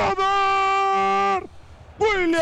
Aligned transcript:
Brother 0.00 1.46
Williams. 1.98 2.40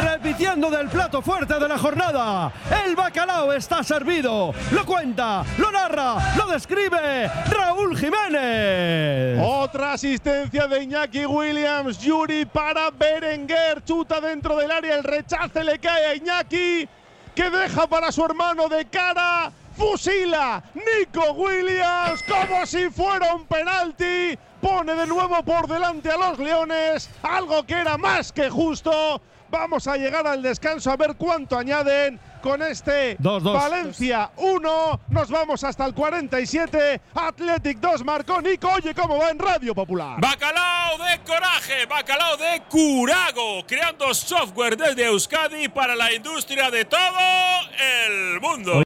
Repitiendo 0.00 0.70
del 0.70 0.88
plato 0.88 1.22
fuerte 1.22 1.58
de 1.58 1.68
la 1.68 1.76
jornada, 1.78 2.52
el 2.84 2.94
bacalao 2.94 3.52
está 3.52 3.82
servido. 3.82 4.54
Lo 4.70 4.86
cuenta, 4.86 5.44
lo 5.56 5.72
narra, 5.72 6.36
lo 6.36 6.46
describe 6.46 7.28
Raúl 7.50 7.96
Jiménez. 7.96 9.40
Otra 9.42 9.94
asistencia 9.94 10.68
de 10.68 10.84
Iñaki 10.84 11.26
Williams, 11.26 11.98
Yuri 11.98 12.44
para 12.44 12.90
Berenguer, 12.90 13.82
chuta 13.84 14.20
dentro 14.20 14.56
del 14.56 14.70
área, 14.70 14.96
el 14.96 15.04
rechace 15.04 15.64
le 15.64 15.78
cae 15.78 16.06
a 16.06 16.14
Iñaki, 16.14 16.88
que 17.38 17.50
deja 17.50 17.86
para 17.86 18.10
su 18.10 18.24
hermano 18.24 18.68
de 18.68 18.84
cara, 18.86 19.52
fusila 19.76 20.60
Nico 20.74 21.34
Williams 21.34 22.20
como 22.24 22.66
si 22.66 22.90
fuera 22.90 23.32
un 23.32 23.44
penalti, 23.46 24.36
pone 24.60 24.92
de 24.96 25.06
nuevo 25.06 25.40
por 25.44 25.68
delante 25.68 26.10
a 26.10 26.16
los 26.16 26.40
Leones, 26.40 27.08
algo 27.22 27.64
que 27.64 27.74
era 27.74 27.96
más 27.96 28.32
que 28.32 28.50
justo. 28.50 29.22
Vamos 29.50 29.86
a 29.86 29.96
llegar 29.96 30.26
al 30.26 30.42
descanso 30.42 30.90
a 30.90 30.96
ver 30.96 31.14
cuánto 31.14 31.56
añaden 31.56 32.18
con 32.42 32.60
este 32.60 33.16
Dos, 33.18 33.42
dos. 33.42 33.54
Valencia 33.54 34.30
1. 34.36 35.00
Nos 35.08 35.30
vamos 35.30 35.64
hasta 35.64 35.86
el 35.86 35.94
47. 35.94 37.00
Athletic 37.14 37.78
2 37.78 38.04
marcó 38.04 38.42
Nico. 38.42 38.68
Oye 38.74 38.94
cómo 38.94 39.16
va 39.16 39.30
en 39.30 39.38
Radio 39.38 39.74
Popular. 39.74 40.20
Bacalao 40.20 40.98
de 40.98 41.07
coraje, 41.38 41.86
bacalao 41.86 42.36
de 42.36 42.60
curago, 42.68 43.64
creando 43.64 44.12
software 44.12 44.76
desde 44.76 45.04
Euskadi 45.04 45.68
para 45.68 45.94
la 45.94 46.12
industria 46.12 46.68
de 46.68 46.84
todo 46.84 46.98
el 47.78 48.40
mundo. 48.40 48.72